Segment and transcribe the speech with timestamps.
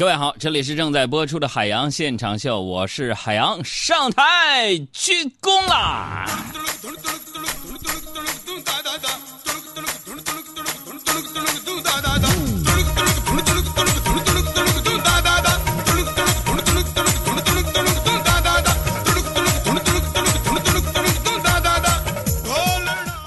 [0.00, 5.12] 各位好，这里是正在播出的海洋现场秀，我是海洋，上台鞠
[5.42, 6.26] 躬啦！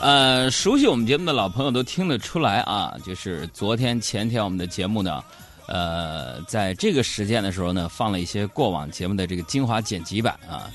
[0.01, 5.23] 呃，熟悉我们节目的老朋友都听得出来啊，就是昨天、前天我们的节目呢。
[5.67, 10.69] 呃，在这个时间的时候呢，放了一些过往节目的这个精华剪辑版啊。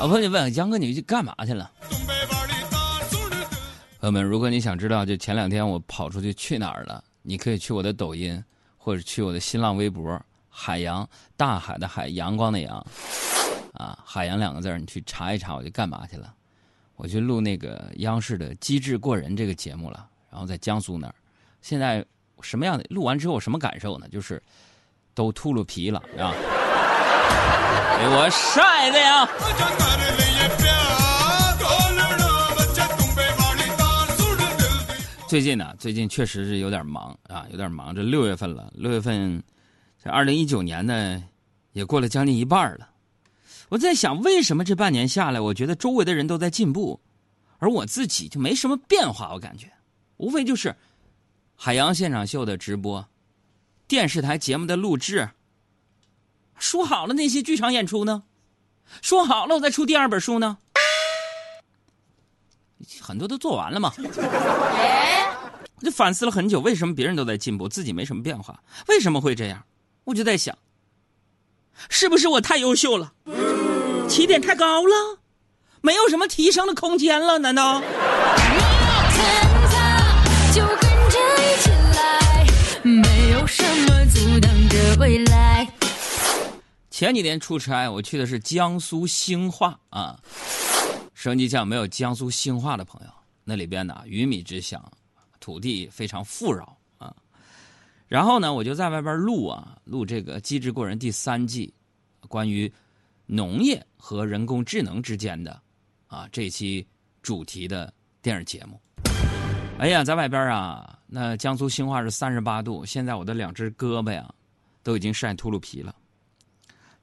[0.00, 1.70] 我朋友问杨哥，你去干嘛去了？
[4.00, 8.42] 朋友们，如果你想知道，就前两天我跑出去去哪儿了，你可以去我的抖音，
[8.78, 12.86] 或者去我的新浪微博“海洋大海的海阳光的阳”，
[13.74, 16.32] 啊，海洋两个字你去查一查，我就干嘛去了？
[16.94, 21.14] 我去录那个央视的《机智过人》这个节目了，然后在江苏那儿，
[21.60, 22.04] 现在。
[22.42, 22.84] 什么样的？
[22.90, 24.08] 录完之后什么感受呢？
[24.08, 24.42] 就是
[25.14, 26.32] 都秃噜皮了啊！
[27.98, 29.28] 给 我晒的呀！
[35.28, 37.94] 最近呢，最近确实是有点忙啊，有点忙。
[37.94, 39.42] 这六月份了，六月份，
[40.02, 41.22] 这二零一九年呢，
[41.72, 42.88] 也过了将近一半了。
[43.68, 47.00] 我在想，为什么这半年下来，我觉得周围的人都在进步，
[47.58, 49.32] 而我自己就没什么变化？
[49.32, 49.66] 我感觉，
[50.18, 50.74] 无非就是。
[51.56, 53.08] 海洋现场秀的直播，
[53.88, 55.30] 电视台节目的录制，
[56.58, 58.22] 说好了那些剧场演出呢？
[59.02, 60.58] 说好了我再出第二本书呢？
[63.00, 63.92] 很多都做完了嘛。
[65.78, 68.62] 我就反思了很久，为什么别人都在进步，自己没什么变化？
[68.88, 69.64] 为什么会这样？
[70.04, 70.56] 我就在想，
[71.88, 73.12] 是不是我太优秀了，
[74.08, 75.18] 起点太高了，
[75.80, 77.38] 没有什么提升的空间了？
[77.38, 77.82] 难道？
[84.98, 85.68] 未来。
[86.90, 90.18] 前几天出差，我去的是江苏兴化啊。
[91.12, 93.10] 升级像没有江苏兴化的朋友，
[93.44, 94.82] 那里边呢鱼米之乡，
[95.40, 97.14] 土地非常富饶啊。
[98.06, 101.72] 然后呢，我就在外边录啊，录这个《机智过人》第三季，
[102.28, 102.72] 关于
[103.26, 105.60] 农业和人工智能之间的
[106.06, 106.86] 啊这期
[107.22, 107.92] 主题的
[108.22, 108.80] 电视节目。
[109.78, 114.32] 哎呀，在外边啊，那江苏兴化是三十八度，现在我的两只胳膊呀。
[114.86, 115.92] 都已经晒秃噜皮了，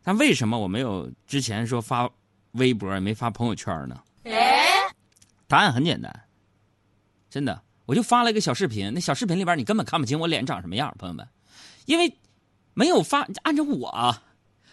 [0.02, 2.10] 但为什么我没有之前说发
[2.54, 4.02] 微博也没发朋友圈呢？
[5.50, 6.24] 答案很简单，
[7.30, 11.28] 真的，我就发了一个小视频，那小视频里边你根本看不清我脸长什么样，朋友们，
[11.86, 12.18] 因为
[12.74, 13.28] 没有发。
[13.42, 14.16] 按照我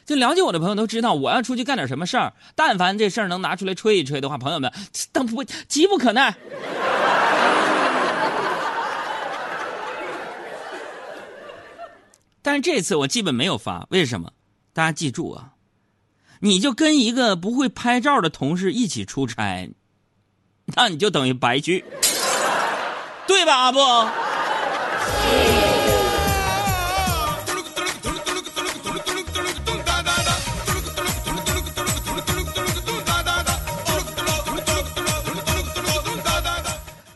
[0.07, 4.73] 就了解我的朋友都知道，我要出去干点什么事儿，但凡这事儿能拿出来吹一吹的话，朋友们，
[5.11, 6.37] 等不急不可耐。
[12.43, 14.33] 但是这次我基本没有发，为什么？
[14.73, 15.53] 大家记住啊，
[16.41, 19.71] 你就跟一个不会拍照的同事一起出差，
[20.65, 21.85] 那你就等于白去，
[23.27, 23.57] 对吧？
[23.57, 23.81] 阿布。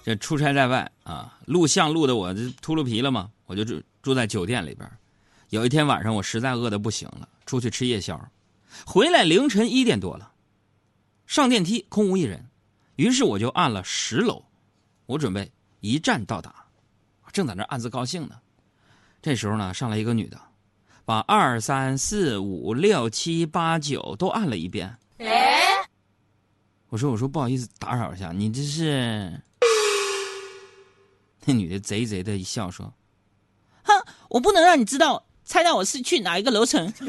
[0.05, 4.87] 这出差在外啊，录像录的我这秃噜皮了嘛，我就住住在酒店里边。
[5.55, 8.21] 有一天晚上，我实在饿得不行了，出去吃夜宵，
[8.85, 10.33] 回来凌晨一点多了，
[11.29, 12.45] 上电梯空无一人，
[12.97, 14.45] 于是我就按了十楼，
[15.07, 16.67] 我准备一站到达，
[17.33, 18.35] 正在那暗自高兴呢。
[19.23, 20.37] 这时候呢，上来一个女的，
[21.05, 24.99] 把二三四五六七八九都按了一遍。
[25.19, 25.89] 哎
[26.89, 29.41] 我说：“我说不好意思打扰一下，你这是？”
[31.47, 32.93] 那女的贼贼的一笑说
[33.85, 33.95] ：“哼，
[34.31, 36.93] 我不能让你知道。”猜到我是去哪一个楼层？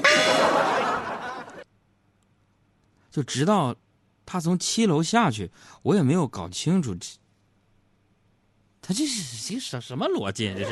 [3.09, 3.75] 就直到
[4.25, 5.50] 他从七楼下去，
[5.83, 6.95] 我也没有搞清楚，
[8.81, 10.54] 他这是这什什么逻辑？
[10.54, 10.71] 这是。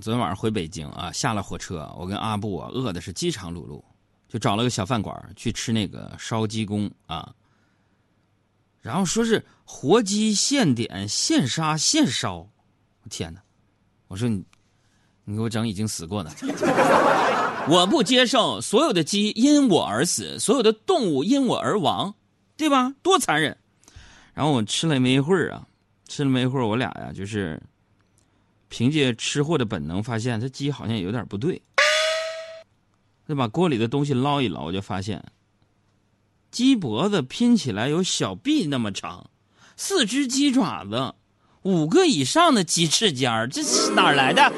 [0.00, 3.82] 昨天晚上回北京啊，下了火车，我跟阿布啊，饿的是饥肠辘辘，
[4.28, 7.34] 就找了个小饭馆去吃那个烧鸡公啊。
[8.80, 12.38] 然后说是活鸡现点现杀现烧，
[13.02, 13.42] 我天哪！
[14.08, 14.42] 我说你，
[15.24, 16.30] 你给我整已经死过的，
[17.68, 22.14] 我不接受所有的鸡因我而死，所有的动物因我而亡，
[22.56, 22.94] 对吧？
[23.02, 23.54] 多残忍！
[24.32, 25.66] 然后我吃了没一会儿啊，
[26.08, 27.60] 吃了没一会儿，我俩呀就是
[28.70, 31.60] 凭借吃货的本能，发现这鸡好像有点不对。
[33.28, 35.22] 再把锅里的东西捞一捞，我就发现
[36.50, 39.30] 鸡脖子拼起来有小臂那么长，
[39.76, 41.14] 四只鸡爪子，
[41.62, 44.42] 五个以上的鸡翅尖儿这是哪儿来的？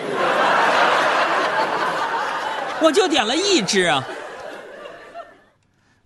[2.83, 4.07] 我就点了一只啊。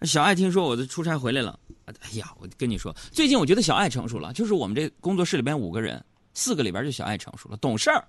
[0.02, 6.04] 小爱听说我的出差回来了，哎呀，我跟你说，最近我觉得小爱成熟了，就是我们这工作室里边五个人，
[6.36, 8.06] 四个里边就小爱成熟了，懂事儿，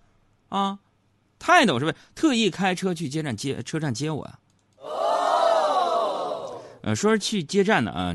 [0.50, 0.78] 啊，
[1.40, 1.96] 太懂是不是？
[2.14, 4.38] 特意开车去接站接车站接我啊。
[6.82, 8.14] 呃，说是去接站的啊，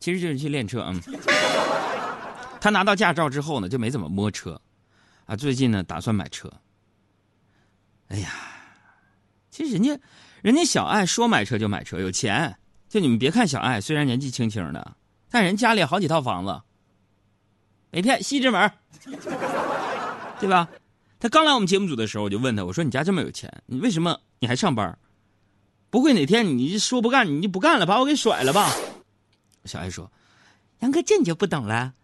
[0.00, 0.84] 其实就是去练车。
[0.84, 1.00] 嗯，
[2.60, 4.60] 他拿到驾照之后呢，就没怎么摸车，
[5.26, 6.52] 啊，最近呢打算买车。
[8.08, 8.30] 哎呀，
[9.48, 9.96] 其实人家，
[10.42, 12.58] 人家小爱说买车就买车，有钱。
[12.88, 14.96] 就你们别看小爱，虽然年纪轻轻的，
[15.30, 16.60] 但人家里好几套房子。
[17.90, 18.72] 没骗，西直门，
[20.42, 20.68] 对吧？
[21.20, 24.98] 他刚来我们节目组的时候，我就问他，我说你家这么有钱，你为什么你还上班？
[25.88, 28.74] 不会哪天你说不干你就不干了，把我给甩了吧？
[29.64, 30.10] 小爱说
[30.80, 31.94] ：“杨哥，这你就不懂了。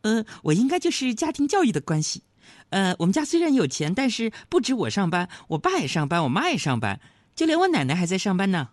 [0.00, 2.24] 呃，我应该就是家庭教育的关系。
[2.70, 7.00] 呃，我们家虽然有钱，但是不止我上班，我爸也上班，我妈也上班，
[7.36, 8.70] 就连我奶奶还在上班呢。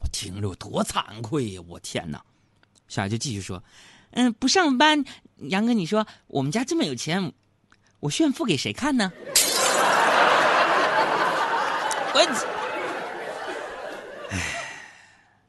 [0.00, 1.62] 我听着多惭愧呀！
[1.66, 2.22] 我天哪！
[2.86, 3.64] 小艾就继续说：
[4.10, 5.02] 嗯，不上班，
[5.38, 7.32] 杨哥，你说我们家这么有钱，
[8.04, 9.10] 我炫富给谁看呢？
[12.12, 12.20] 我。”
[14.28, 14.38] 哎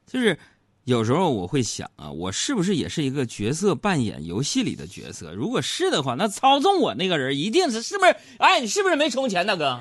[0.07, 0.37] 就是
[0.85, 5.33] 有时候我会想啊，我是不是也是一个角色扮演游戏里的角色？
[5.33, 8.15] 如果是的话，那操纵我那个人一定是是不是？
[8.39, 9.77] 哎，你是不是没充钱，大哥？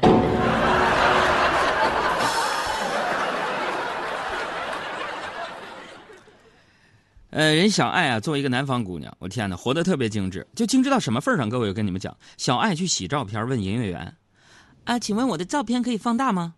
[7.35, 11.49] 呃，人小爱啊，作为一个南方姑娘，我天哪，活得特别精致，就精致到什么份上？
[11.49, 14.15] 各位，我跟你们讲，小爱去洗照片，问营业员
[14.87, 16.55] ：“啊，请问我的照片可以放大吗？”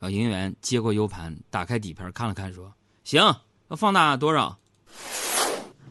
[0.00, 0.08] 啊！
[0.08, 2.72] 营业员接过 U 盘，打开底片看了看，说
[3.04, 3.22] ：“行，
[3.68, 4.56] 要放大多少？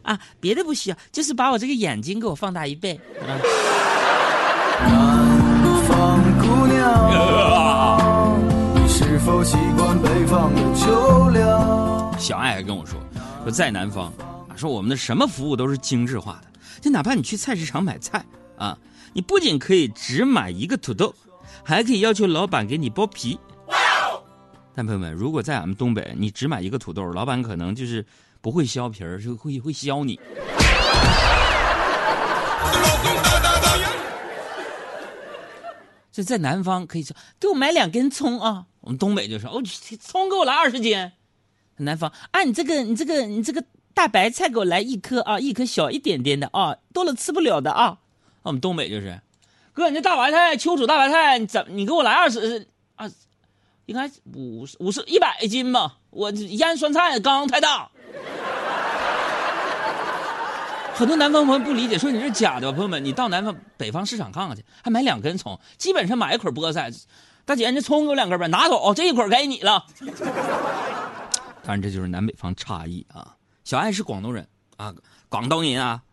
[0.02, 3.40] 啊，别的不需要，就是把我这个眼睛给我放大一倍。”南
[5.88, 12.18] 方姑娘，你是否习惯北方的秋凉？
[12.18, 13.00] 小爱还跟我说
[13.45, 14.07] ：“说在南方，
[14.50, 18.25] 啊，说我们的什么服务都是精致化的，就哪怕你去菜市场买菜
[18.57, 18.75] 啊，
[19.13, 21.13] 你不仅可以只买一个土豆，
[21.63, 23.38] 还可以要求老板给你剥皮。”
[24.74, 28.03] 但朋友们，如果在俺们东北，你只买一个土豆，老板可能就是
[28.42, 30.19] 不会削皮儿，就会会削你。
[36.12, 39.62] 这在南方可以说给我买两根葱啊，我们东北就说哦，
[40.01, 41.12] 葱给我来二十斤。
[41.77, 43.63] 南方啊，你这个你这个你这个
[43.94, 47.98] 大白菜给我来一颗啊，一颗小一点点的啊，多了吃不了的啊。
[48.44, 49.19] 我们东北就是，
[49.74, 53.10] 哥，你这大白菜秋煮大白菜，你怎你给我来二十啊？
[53.88, 57.89] 应该五十五十一百斤吧，我腌酸菜缸太大。
[60.95, 62.72] 很多南方朋友不理解，说你是假的？
[62.72, 66.89] 朋友们，你到南方北方市场看看去，还买两根葱，基本上买一捆菠菜。
[67.44, 69.86] 大姐，这葱有两根呗，拿走，这一捆给你了。
[71.65, 73.36] 当然，这就是南北方差异啊。
[73.63, 74.93] 小爱是广东人啊，
[75.29, 76.03] 广东人啊，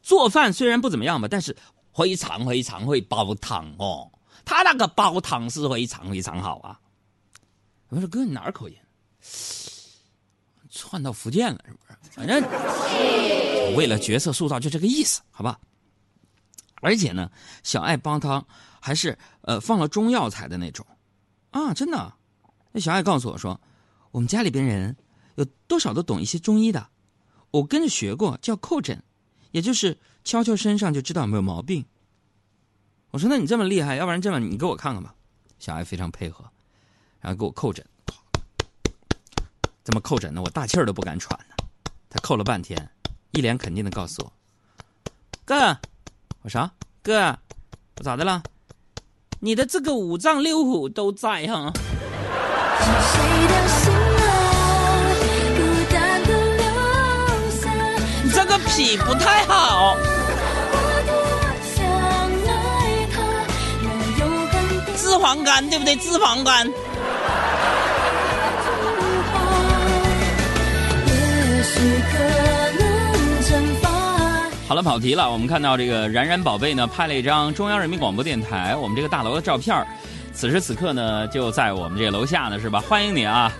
[0.00, 1.54] 做饭虽然不怎么样吧，但是
[1.94, 4.10] 非常非常会煲汤哦。
[4.46, 6.80] 他那个煲汤是非常非常好啊。
[7.90, 8.74] 我说哥，你哪儿口音？
[10.70, 11.98] 窜到福建了是不是？
[12.12, 12.42] 反正
[13.76, 15.60] 为了角色塑造就这个意思，好吧？
[16.80, 17.30] 而且呢，
[17.62, 18.46] 小爱煲汤
[18.80, 20.86] 还是呃放了中药材的那种
[21.50, 22.14] 啊，真的。
[22.72, 23.60] 那小爱告诉我说，
[24.18, 24.96] 我们家里边人
[25.36, 26.88] 有多少都懂一些中医的，
[27.52, 29.00] 我跟着学过，叫叩诊，
[29.52, 31.84] 也就是敲敲身上就知道有没有毛病。
[33.12, 35.14] 我说那你这么厉害，要不然这么你给我看看吧。
[35.60, 36.44] 小爱非常配合。
[37.20, 37.86] 然后给我叩诊，
[39.84, 41.54] 这么叩诊呢，我大气儿都不敢喘呢。
[42.10, 42.90] 他叩了半天，
[43.30, 44.32] 一脸肯定的告诉我
[45.46, 45.78] ：“哥，
[46.42, 46.68] 我啥？
[47.04, 47.38] 哥，
[47.98, 48.42] 我咋的了？
[49.38, 51.72] 你的这个五脏六腑都在哈。”
[52.80, 54.07] 你这个
[58.68, 59.96] 脾不太好。
[64.96, 65.96] 脂肪肝对不对？
[65.96, 66.70] 脂肪肝。
[74.68, 75.30] 好了，跑题了。
[75.30, 79.84] 我们看到这个冉冉宝贝呢，拍了一张中央人民广播电台我们这个大楼的照片
[80.34, 82.80] 此时此刻呢，就在我们这个楼下呢，是吧？
[82.80, 83.50] 欢迎你啊！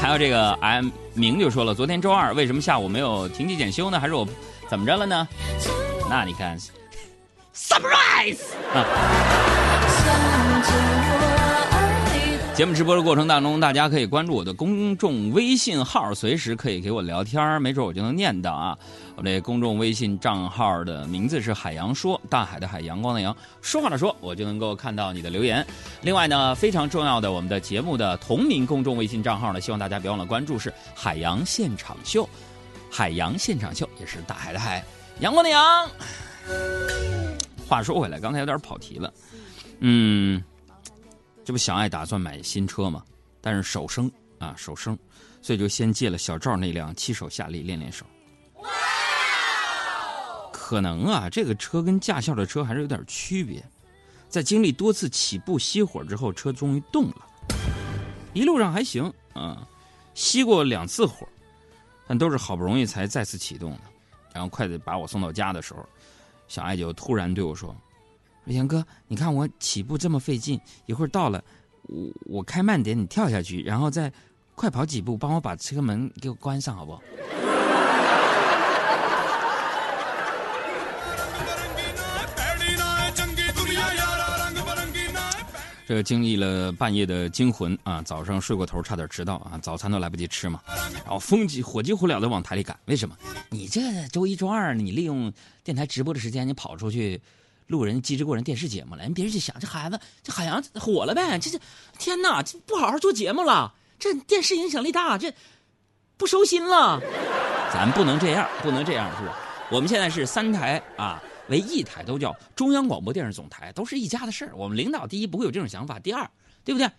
[0.00, 4.00] 还有这个 M 明就说了，昨天周二为什么下午没有停机检修呢？
[4.00, 4.26] 还是我
[4.68, 5.28] 怎么着了呢？
[6.08, 6.58] 那你看
[7.54, 8.40] ，surprise
[8.72, 8.84] 啊！
[12.54, 18.78] 节目直播的过程当中，大家可以关注我的公众微信号，随时可以给我聊天没准我就能念到啊。
[19.16, 25.66] 我这公众微信账号的名字是海洋说，大海的海，阳光的阳，说话的说，我就能够看到你的留言。
[26.02, 32.28] 另外呢，非常重要的，我们的节目的同名公众微信账号呢，希望大家别忘了关注，是海洋现场秀。
[32.96, 34.84] 海洋现场秀也是大海的海，
[35.18, 35.90] 阳光的阳。
[37.68, 39.12] 话说回来，刚才有点跑题了，
[39.80, 40.40] 嗯。
[41.44, 43.02] 这不小爱打算买新车吗？
[43.40, 44.08] 但是手生
[44.38, 44.96] 啊，手生，
[45.42, 48.06] 所以就先借了小赵那辆七手夏利练练手。
[50.52, 53.60] 可能啊，这个车跟驾校的车还是有点区别。
[54.28, 57.26] 在经历多次起步熄火之后，车终于动了。
[58.34, 59.66] 一路上还行啊，
[60.14, 61.26] 熄过两次火，
[62.06, 63.80] 但都是好不容易才再次启动的。
[64.32, 65.86] 然后快递把我送到家的时候，
[66.48, 67.74] 小爱就突然对我说。
[68.46, 71.42] 杨哥，你看我起步这么费劲，一会儿到了，
[71.82, 74.12] 我我开慢点，你跳下去，然后再
[74.54, 77.02] 快跑几步，帮我把车门给我关上，好不好？
[85.86, 90.60] 这经历了半夜的惊魂啊，早上睡过头，差点迟到啊，早餐都来不及吃嘛，
[91.04, 92.78] 然后风急火急火燎的往台里赶。
[92.86, 93.16] 为什么？
[93.50, 97.20] 你这周一周二，你利用电台直播的时间，你跑出去。
[97.68, 101.58] 录人机智过人电视节目了，人别人就想这孩子这海洋火了呗，这这
[101.98, 105.32] 天哪，这不好好做节目了，这电视影响力大，这
[106.18, 107.00] 不收心了，
[107.72, 109.34] 咱不能这样，不能这样，是吧？
[109.70, 114.56] 我们现在是三台啊为一台，都叫中央广播电视总台，都是一家的事儿。
[114.56, 116.30] 我们领导第一不会有这种想法，第二
[116.64, 116.90] 对不对？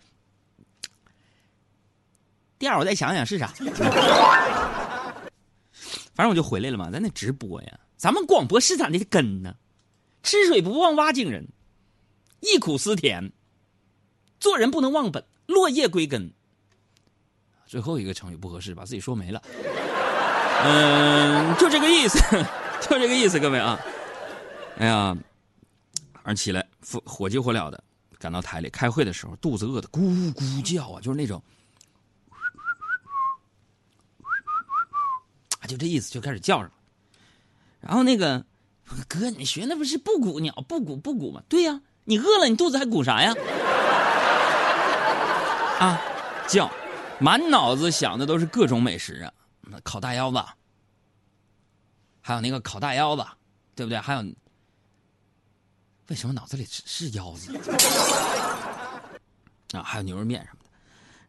[2.58, 3.48] 第二我再想想是啥，
[6.14, 9.54] 反正我就回来了嘛，咱得直播呀，咱们广播是咱的根呢。
[10.22, 11.46] 吃水不忘挖井人，
[12.40, 13.30] 忆苦思甜。
[14.40, 16.32] 做人不能忘本，落叶归根。
[17.66, 19.42] 最后一个成语不合适，把自己说没了。
[20.64, 22.18] 嗯，就这个意思，
[22.80, 23.78] 就这个意思，各位啊。
[24.76, 25.16] 哎呀，
[26.14, 27.82] 早上起来火火急火燎的
[28.18, 31.42] 赶到台里开会的时候，肚子饿的咕咕叫啊，就是那种，
[35.60, 36.72] 啊就这意思就开始叫上了。
[37.80, 38.44] 然后那个。
[39.08, 41.42] 哥，你学那不是布谷鸟，布谷布谷吗？
[41.48, 43.34] 对呀，你饿了，你肚子还鼓啥呀？
[45.80, 46.00] 啊，
[46.46, 46.70] 叫，
[47.18, 49.32] 满脑子想的都是各种美食啊，
[49.82, 50.40] 烤大腰子，
[52.20, 53.26] 还有那个烤大腰子，
[53.74, 53.98] 对不对？
[53.98, 54.24] 还有，
[56.08, 57.54] 为什么脑子里是是腰子？
[59.76, 60.70] 啊，还有牛肉面什么的，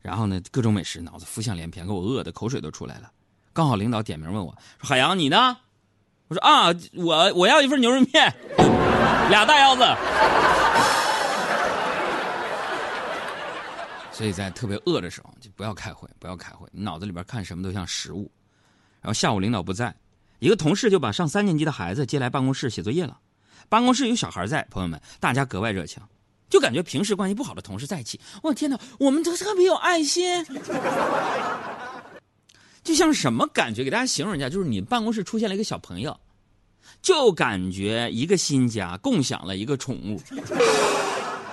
[0.01, 3.11] 然后呢，各种美食，脑子浮想联翩，给我饿的口水都出来了。
[3.53, 5.57] 刚好领导点名问我说：“海洋，你呢？”
[6.29, 8.31] 我说啊，我我要一份牛肉面，
[9.29, 9.81] 俩大腰子。
[14.11, 18.29] 所以在特别饿的时候，就不要开会，不要开会，你脑子里边看什么都像食物。
[19.01, 19.95] 然后下午领导不在，
[20.37, 23.17] 一个同事就把上三年级的孩子接来办公室写作业了。
[23.69, 26.01] 办公室有小孩在，朋友们，大家格外热情，
[26.49, 30.45] 就感觉平时关系不好的同事在一起，我天哪，我们都特别有爱心。
[32.83, 33.83] 就像什么感觉？
[33.83, 36.17] 给大家形容一下，就是你办公室出现了一个小朋友，
[37.01, 40.21] 就感觉一个新家共享了一个宠物，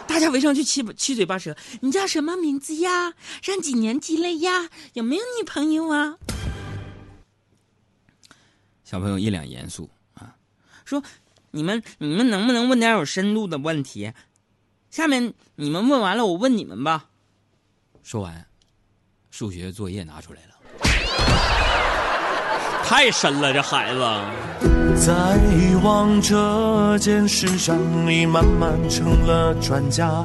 [0.06, 1.56] 大家围上去七七嘴八舌。
[1.80, 3.14] 你叫什么名字呀？
[3.42, 4.68] 上几年级了呀？
[4.92, 6.16] 有没有女朋友啊？
[8.84, 10.36] 小朋友一脸严肃啊，
[10.84, 11.02] 说
[11.54, 14.12] ：“你们你们能不能问点有深度的问题？
[14.90, 17.04] 下面你们问完了，我问你们吧。”
[18.02, 18.44] 说完，
[19.30, 20.54] 数学作业拿出来了。
[22.82, 24.00] 太深了，这孩子。
[24.96, 30.24] 在遗忘这件事上，你慢慢成了专家。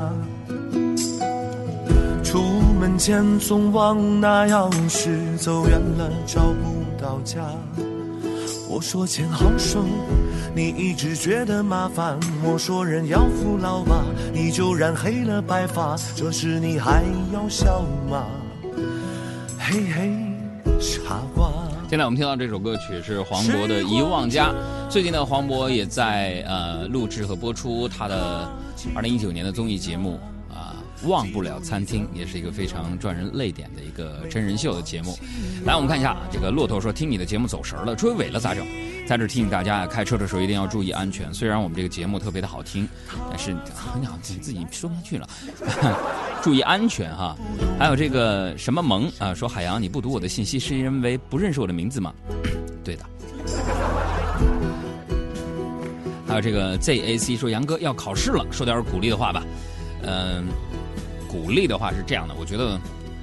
[2.23, 2.41] 出
[2.79, 7.45] 门前总忘拿钥匙，走远了找不到家。
[8.67, 9.83] 我说钱好收，
[10.55, 12.19] 你一直觉得麻烦。
[12.43, 14.03] 我说人要服老吧，
[14.33, 15.95] 你就染黑了白发。
[16.15, 17.03] 这时你还
[17.33, 18.25] 要笑吗？
[19.59, 20.11] 嘿嘿，
[20.79, 21.51] 傻瓜。
[21.89, 24.49] 现在我们听到这首歌曲是黄渤的《遗忘家》。
[24.89, 28.47] 最近呢，黄渤也在呃录制和播出他的
[28.95, 30.13] 二零一九年的综艺节目，
[31.03, 35.17] 《忘不了餐厅》，也是一个非常赚人泪点的一个真人秀的节目。
[35.65, 38.65] 来，我们看一下这个骆驼说：“听你的节目走神了，追尾了咋整？”
[39.07, 41.33] 在这提醒大家啊，开车的时候一定要注意安全。
[41.33, 42.87] 虽然我们这个节目特别的好听，
[43.29, 43.51] 但是
[43.99, 45.27] 你好自己说不下去了，
[46.43, 47.35] 注意安全哈。
[47.79, 52.13] 还有这个什么萌啊，说海洋你不读我的信息是因为不认识我的名字吗？
[52.83, 53.05] 对的。
[56.27, 59.43] 还有这个 ZAC 说杨哥要考试了，说点鼓励的话吧。
[60.03, 60.45] 嗯，
[61.29, 62.79] 鼓励的话是这样的，我觉得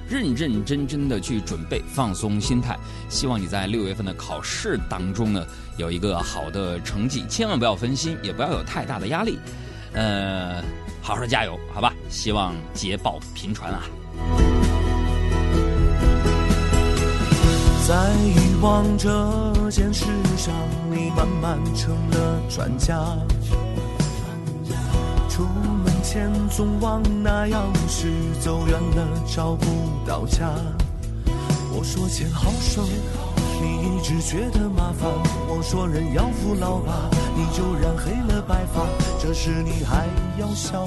[0.07, 2.77] 认认真真的去准备，放松心态。
[3.09, 5.45] 希望你在六月份的考试当中呢
[5.75, 9.37] 有一个好的成绩，千万不要分心，也不要有太大的压力。
[9.91, 10.63] 呃，
[11.01, 11.93] 好好加油，好吧？
[12.09, 13.83] 希望捷报频传啊！
[17.87, 20.05] 在遗忘这件事
[20.37, 20.53] 上，
[20.91, 22.95] 你慢慢成了专家。
[25.29, 25.43] 出
[25.85, 27.57] 门钱总忘拿钥
[27.89, 28.07] 匙，
[28.39, 29.65] 走远了找不
[30.07, 30.49] 到家。
[31.75, 32.81] 我说钱好省，
[33.61, 35.11] 你一直觉得麻烦。
[35.49, 38.87] 我说人要扶老吧，你就染黑了白发。
[39.19, 40.07] 这时你还
[40.39, 40.85] 要笑。